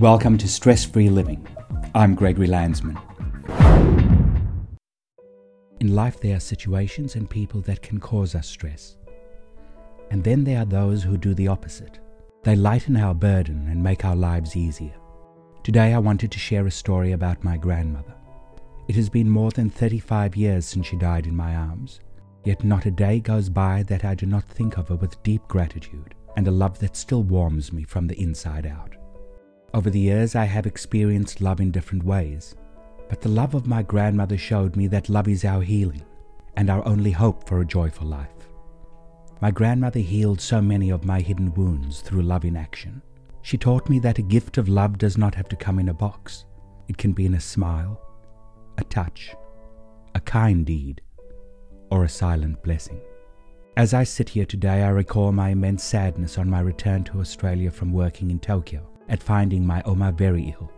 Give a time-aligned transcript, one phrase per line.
[0.00, 1.48] Welcome to Stress Free Living.
[1.94, 2.98] I'm Gregory Landsman.
[5.80, 8.98] In life, there are situations and people that can cause us stress.
[10.10, 11.98] And then there are those who do the opposite.
[12.42, 14.92] They lighten our burden and make our lives easier.
[15.64, 18.14] Today, I wanted to share a story about my grandmother.
[18.88, 22.00] It has been more than 35 years since she died in my arms,
[22.44, 25.48] yet not a day goes by that I do not think of her with deep
[25.48, 28.94] gratitude and a love that still warms me from the inside out.
[29.76, 32.54] Over the years, I have experienced love in different ways,
[33.10, 36.02] but the love of my grandmother showed me that love is our healing
[36.56, 38.48] and our only hope for a joyful life.
[39.42, 43.02] My grandmother healed so many of my hidden wounds through love in action.
[43.42, 45.94] She taught me that a gift of love does not have to come in a
[45.94, 46.46] box.
[46.88, 48.00] It can be in a smile,
[48.78, 49.36] a touch,
[50.14, 51.02] a kind deed,
[51.90, 53.02] or a silent blessing.
[53.76, 57.70] As I sit here today, I recall my immense sadness on my return to Australia
[57.70, 60.70] from working in Tokyo at finding my Oma very ill.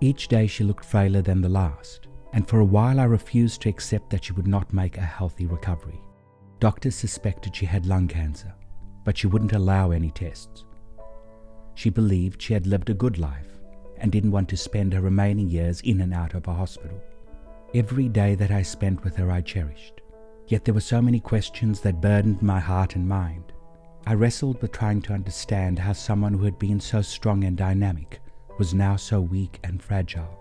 [0.00, 3.68] Each day she looked frailer than the last, and for a while I refused to
[3.68, 6.00] accept that she would not make a healthy recovery.
[6.60, 8.54] Doctors suspected she had lung cancer,
[9.04, 10.64] but she wouldn't allow any tests.
[11.74, 13.58] She believed she had lived a good life
[13.98, 17.00] and didn't want to spend her remaining years in and out of a hospital.
[17.74, 20.00] Every day that I spent with her I cherished.
[20.48, 23.52] Yet there were so many questions that burdened my heart and mind.
[24.08, 28.20] I wrestled with trying to understand how someone who had been so strong and dynamic
[28.56, 30.38] was now so weak and fragile.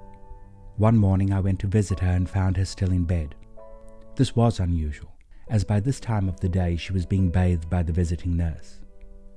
[0.77, 3.33] One morning I went to visit her and found her still in bed.
[4.16, 5.11] This was unusual,
[5.49, 8.81] as by this time of the day she was being bathed by the visiting nurse.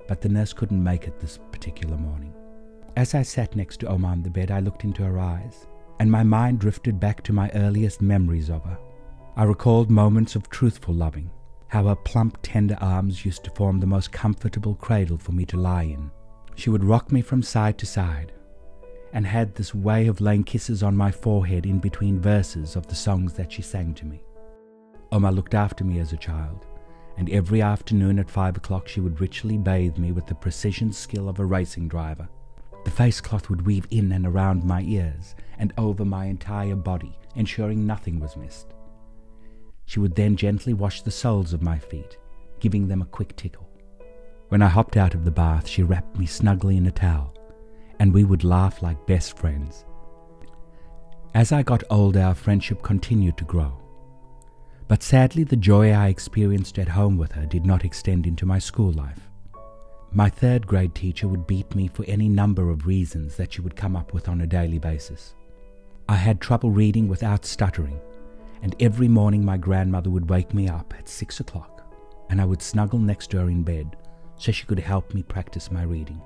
[0.07, 2.33] But the nurse couldn't make it this particular morning.
[2.95, 5.65] As I sat next to Oma on the bed, I looked into her eyes
[5.99, 8.77] and my mind drifted back to my earliest memories of her.
[9.35, 11.31] I recalled moments of truthful loving,
[11.69, 15.57] how her plump, tender arms used to form the most comfortable cradle for me to
[15.57, 16.11] lie in.
[16.55, 18.33] She would rock me from side to side,
[19.13, 22.95] and had this way of laying kisses on my forehead in between verses of the
[22.95, 24.21] songs that she sang to me.
[25.11, 26.65] Oma looked after me as a child,
[27.17, 31.29] and every afternoon at five o'clock she would ritually bathe me with the precision skill
[31.29, 32.27] of a racing driver.
[32.85, 37.17] The face cloth would weave in and around my ears and over my entire body,
[37.35, 38.73] ensuring nothing was missed.
[39.89, 42.15] She would then gently wash the soles of my feet,
[42.59, 43.67] giving them a quick tickle.
[44.49, 47.33] When I hopped out of the bath, she wrapped me snugly in a towel,
[47.97, 49.85] and we would laugh like best friends.
[51.33, 53.81] As I got older, our friendship continued to grow.
[54.87, 58.59] But sadly, the joy I experienced at home with her did not extend into my
[58.59, 59.27] school life.
[60.11, 63.75] My third grade teacher would beat me for any number of reasons that she would
[63.75, 65.33] come up with on a daily basis.
[66.07, 67.99] I had trouble reading without stuttering,
[68.61, 71.83] and every morning my grandmother would wake me up at six o'clock,
[72.29, 73.97] and I would snuggle next to her in bed
[74.37, 76.21] so she could help me practice my reading.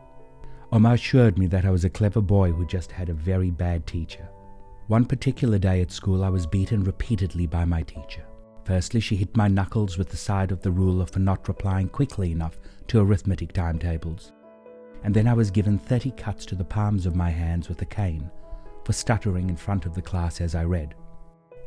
[0.71, 3.85] Oma assured me that I was a clever boy who just had a very bad
[3.85, 4.27] teacher.
[4.87, 8.25] One particular day at school, I was beaten repeatedly by my teacher.
[8.65, 12.31] Firstly, she hit my knuckles with the side of the ruler for not replying quickly
[12.31, 12.57] enough
[12.87, 14.31] to arithmetic timetables.
[15.03, 17.85] And then I was given 30 cuts to the palms of my hands with a
[17.85, 18.31] cane
[18.85, 20.95] for stuttering in front of the class as I read.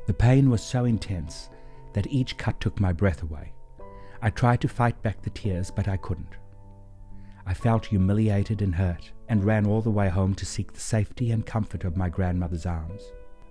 [0.07, 1.51] The pain was so intense
[1.93, 3.53] that each cut took my breath away.
[4.23, 6.37] I tried to fight back the tears, but I couldn't.
[7.45, 11.33] I felt humiliated and hurt, and ran all the way home to seek the safety
[11.33, 13.03] and comfort of my grandmother's arms.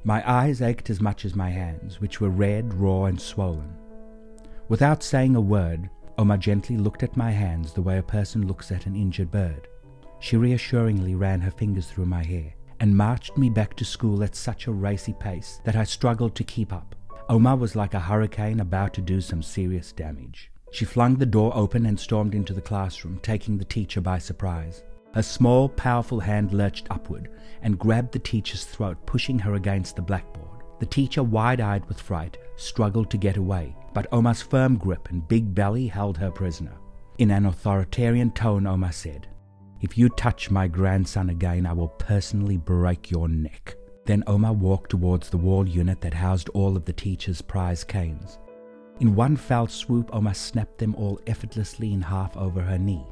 [0.05, 3.73] My eyes ached as much as my hands, which were red, raw, and swollen.
[4.69, 8.71] Without saying a word, Oma gently looked at my hands the way a person looks
[8.71, 9.67] at an injured bird.
[10.19, 14.35] She reassuringly ran her fingers through my hair and marched me back to school at
[14.35, 16.95] such a racy pace that I struggled to keep up.
[17.29, 20.51] Oma was like a hurricane about to do some serious damage.
[20.71, 24.83] She flung the door open and stormed into the classroom, taking the teacher by surprise.
[25.13, 27.29] Her small, powerful hand lurched upward
[27.61, 30.61] and grabbed the teacher's throat, pushing her against the blackboard.
[30.79, 35.27] The teacher, wide eyed with fright, struggled to get away, but Oma's firm grip and
[35.27, 36.73] big belly held her prisoner.
[37.17, 39.27] In an authoritarian tone, Oma said,
[39.81, 43.75] If you touch my grandson again, I will personally break your neck.
[44.05, 48.39] Then Oma walked towards the wall unit that housed all of the teacher's prize canes.
[48.99, 53.05] In one fell swoop, Oma snapped them all effortlessly in half over her knee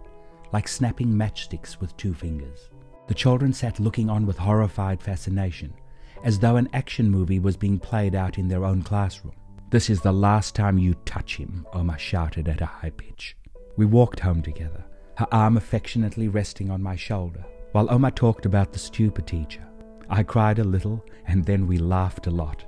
[0.54, 2.70] like snapping matchsticks with two fingers.
[3.08, 5.74] The children sat looking on with horrified fascination,
[6.24, 9.34] as though an action movie was being played out in their own classroom.
[9.72, 13.36] This is the last time you touch him, Oma shouted at a high pitch.
[13.76, 14.86] We walked home together,
[15.18, 19.66] her arm affectionately resting on my shoulder, while Oma talked about the stupid teacher.
[20.10, 22.64] I cried a little, and then we laughed a lot.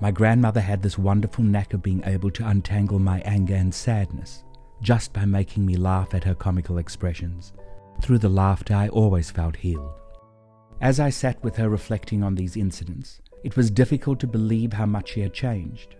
[0.00, 4.44] My grandmother had this wonderful knack of being able to untangle my anger and sadness
[4.82, 7.52] just by making me laugh at her comical expressions.
[8.00, 9.92] Through the laughter, I always felt healed.
[10.80, 14.86] As I sat with her reflecting on these incidents, it was difficult to believe how
[14.86, 15.96] much she had changed.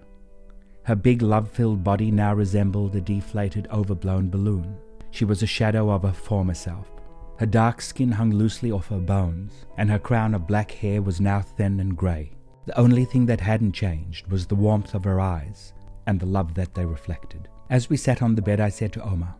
[0.84, 4.76] Her big love filled body now resembled a deflated, overblown balloon.
[5.10, 6.88] She was a shadow of her former self.
[7.38, 11.20] Her dark skin hung loosely off her bones, and her crown of black hair was
[11.20, 12.32] now thin and grey.
[12.66, 15.72] The only thing that hadn't changed was the warmth of her eyes
[16.06, 17.48] and the love that they reflected.
[17.70, 19.36] As we sat on the bed, I said to Oma,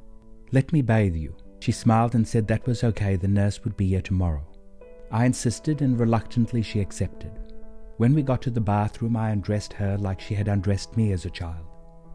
[0.53, 1.37] Let me bathe you.
[1.61, 4.47] She smiled and said that was okay, the nurse would be here tomorrow.
[5.11, 7.33] I insisted, and reluctantly she accepted.
[7.99, 11.27] When we got to the bathroom, I undressed her like she had undressed me as
[11.27, 11.67] a child.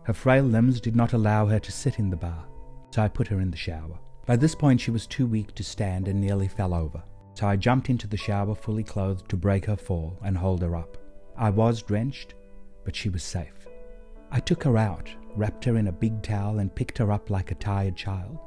[0.04, 2.50] Her frail limbs did not allow her to sit in the bath,
[2.96, 4.00] so I put her in the shower.
[4.26, 7.04] By this point, she was too weak to stand and nearly fell over,
[7.34, 10.78] so I jumped into the shower fully clothed to break her fall and hold her
[10.78, 10.98] up.
[11.36, 12.36] I was drenched,
[12.86, 13.68] but she was safe.
[14.32, 17.52] I took her out, wrapped her in a big towel, and picked her up like
[17.52, 18.40] a tired child.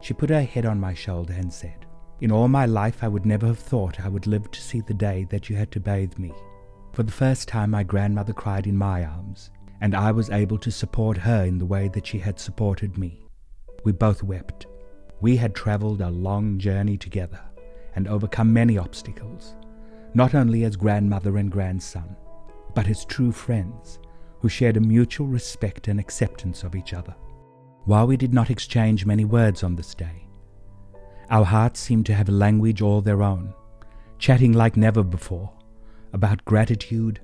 [0.00, 1.86] She put her head on my shoulder and said,
[2.20, 4.94] In all my life, I would never have thought I would live to see the
[4.94, 6.32] day that you had to bathe me.
[6.92, 10.72] For the first time, my grandmother cried in my arms, and I was able to
[10.72, 13.25] support her in the way that she had supported me.
[13.86, 14.66] We both wept.
[15.20, 17.38] We had travelled a long journey together
[17.94, 19.54] and overcome many obstacles,
[20.12, 22.16] not only as grandmother and grandson,
[22.74, 24.00] but as true friends
[24.40, 27.14] who shared a mutual respect and acceptance of each other.
[27.84, 30.26] While we did not exchange many words on this day,
[31.30, 33.54] our hearts seemed to have a language all their own,
[34.18, 35.52] chatting like never before
[36.12, 37.20] about gratitude,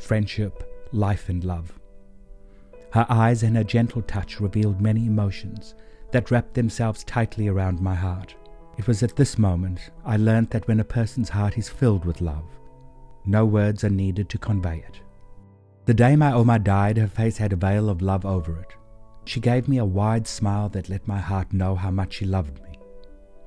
[0.00, 1.78] friendship, life, and love.
[2.90, 5.76] Her eyes and her gentle touch revealed many emotions
[6.12, 8.34] that wrapped themselves tightly around my heart.
[8.78, 12.20] It was at this moment I learned that when a person's heart is filled with
[12.20, 12.44] love,
[13.24, 15.00] no words are needed to convey it.
[15.84, 18.74] The day my Oma died, her face had a veil of love over it.
[19.24, 22.62] She gave me a wide smile that let my heart know how much she loved
[22.62, 22.78] me.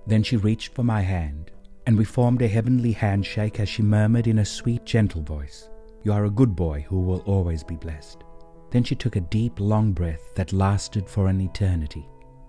[0.07, 1.51] Then she reached for my hand
[1.87, 5.69] and we formed a heavenly handshake as she murmured in a sweet, gentle voice,
[6.03, 8.23] You are a good boy who will always be blessed.
[8.71, 12.07] Then she took a deep, long breath that lasted for an eternity.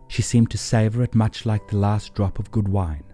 [0.09, 3.05] She seemed to savor it much like the last drop of good wine.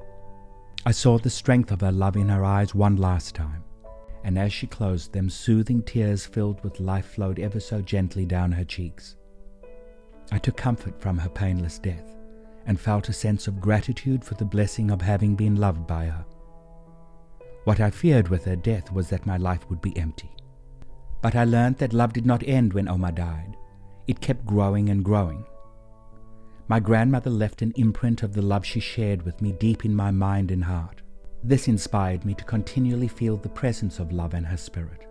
[0.84, 3.62] I saw the strength of her love in her eyes one last time,
[4.24, 8.52] and as she closed them, soothing tears filled with life flowed ever so gently down
[8.52, 9.16] her cheeks.
[10.30, 12.16] I took comfort from her painless death
[12.66, 16.24] and felt a sense of gratitude for the blessing of having been loved by her.
[17.64, 20.30] What I feared with her death was that my life would be empty.
[21.20, 23.56] But I learned that love did not end when Oma died.
[24.08, 25.44] It kept growing and growing.
[26.72, 30.10] My grandmother left an imprint of the love she shared with me deep in my
[30.10, 31.02] mind and heart.
[31.44, 35.06] This inspired me to continually feel the presence of love and her spirit.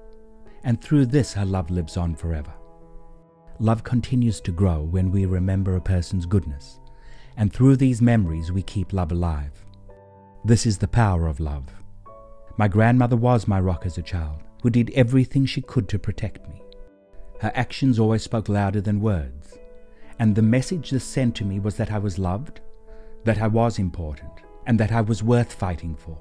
[0.63, 2.51] And through this, her love lives on forever.
[3.59, 6.79] Love continues to grow when we remember a person's goodness
[7.37, 9.63] and through these memories we keep love alive.
[10.43, 11.65] This is the power of love.
[12.57, 16.49] My grandmother was my rock as a child, who did everything she could to protect
[16.49, 16.63] me.
[17.39, 19.59] Her actions always spoke louder than words,
[20.21, 22.62] and the message this sent to me was that I was loved,
[23.23, 26.15] that I was important, and that I was worth fighting for.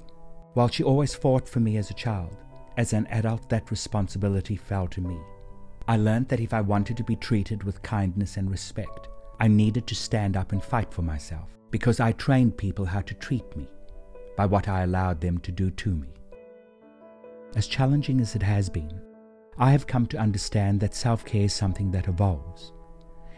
[0.55, 2.35] While she always fought for me as a child,
[2.77, 5.19] as an adult that responsibility fell to me.
[5.87, 9.07] I learned that if I wanted to be treated with kindness and respect,
[9.39, 13.13] I needed to stand up and fight for myself because I trained people how to
[13.13, 13.67] treat me
[14.35, 16.07] by what I allowed them to do to me.
[17.55, 18.99] As challenging as it has been,
[19.59, 22.73] I have come to understand that self care is something that evolves,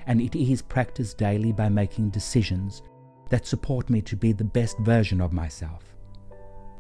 [0.07, 2.81] and it is practiced daily by making decisions
[3.29, 5.83] that support me to be the best version of myself,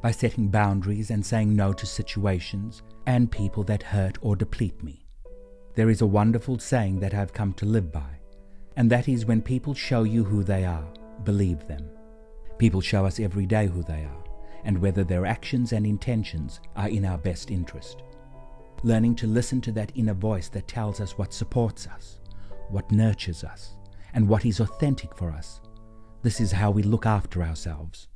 [0.01, 5.05] by setting boundaries and saying no to situations and people that hurt or deplete me.
[5.75, 8.19] There is a wonderful saying that I've come to live by
[8.75, 10.85] and that is when people show you who they are,
[11.23, 11.87] believe them.
[12.57, 14.23] People show us every day who they are,
[14.63, 18.03] and whether their actions and intentions are in our best interest.
[18.83, 22.19] Learning to listen to that inner voice that tells us what supports us,
[22.73, 23.75] what nurtures us,
[24.13, 25.61] and what is authentic for us.
[26.23, 28.07] This is how we look after ourselves.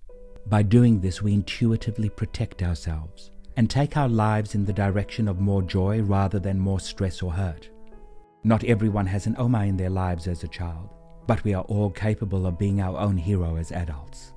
[0.47, 5.39] By doing this, we intuitively protect ourselves and take our lives in the direction of
[5.39, 7.69] more joy rather than more stress or hurt.
[8.43, 10.89] Not everyone has an Oma in their lives as a child,
[11.25, 14.33] but we are all capable of being our own hero as adults.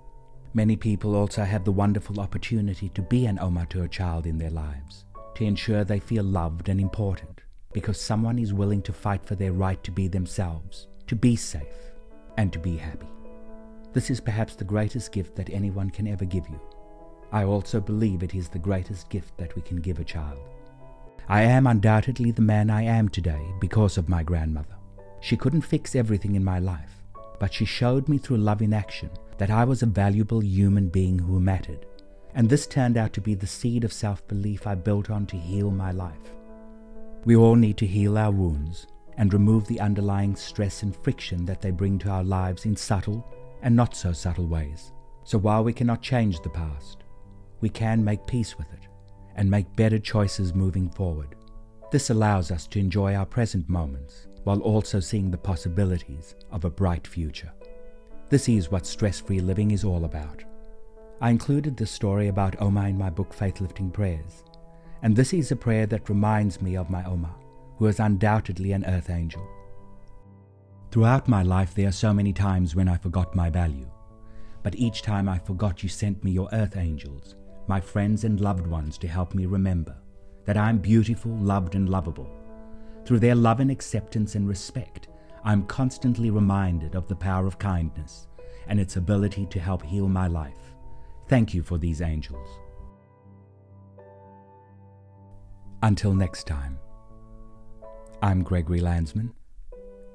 [0.52, 4.38] Many people also have the wonderful opportunity to be an Oma to a child in
[4.38, 5.04] their lives,
[5.36, 9.52] to ensure they feel loved and important, because someone is willing to fight for their
[9.52, 11.92] right to be themselves, to be safe,
[12.36, 13.06] and to be happy.
[13.92, 16.60] This is perhaps the greatest gift that anyone can ever give you.
[17.32, 20.38] I also believe it is the greatest gift that we can give a child.
[21.28, 24.74] I am undoubtedly the man I am today because of my grandmother.
[25.20, 27.02] She couldn't fix everything in my life,
[27.38, 31.18] but she showed me through love in action that I was a valuable human being
[31.18, 31.86] who mattered,
[32.34, 35.36] and this turned out to be the seed of self belief I built on to
[35.36, 36.39] heal my life.
[37.24, 38.86] We all need to heal our wounds
[39.18, 43.26] and remove the underlying stress and friction that they bring to our lives in subtle
[43.62, 44.92] and not so subtle ways.
[45.24, 47.04] So while we cannot change the past,
[47.60, 48.88] we can make peace with it
[49.36, 51.36] and make better choices moving forward.
[51.90, 56.70] This allows us to enjoy our present moments while also seeing the possibilities of a
[56.70, 57.52] bright future.
[58.30, 60.42] This is what stress free living is all about.
[61.20, 64.44] I included this story about Oma in my book Faith Lifting Prayers,
[65.02, 67.34] and this is a prayer that reminds me of my Oma
[67.80, 69.42] who is undoubtedly an earth angel.
[70.90, 73.90] Throughout my life, there are so many times when I forgot my value.
[74.62, 77.36] But each time I forgot, you sent me your earth angels,
[77.68, 79.96] my friends and loved ones, to help me remember
[80.44, 82.30] that I am beautiful, loved, and lovable.
[83.06, 85.08] Through their love and acceptance and respect,
[85.42, 88.26] I am constantly reminded of the power of kindness
[88.66, 90.74] and its ability to help heal my life.
[91.28, 92.46] Thank you for these angels.
[95.82, 96.78] Until next time.
[98.20, 99.32] I'm Gregory Landsman.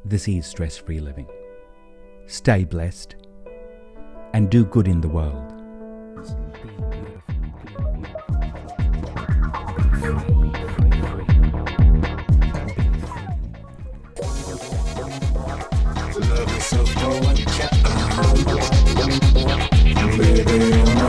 [0.03, 1.27] This is Stress Free Living.
[2.27, 3.15] Stay blessed
[4.33, 5.41] and do good in the world.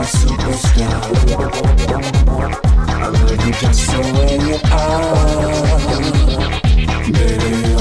[0.07, 1.17] superstar.
[3.07, 5.47] I love you just the way you are.
[7.09, 7.76] Baby,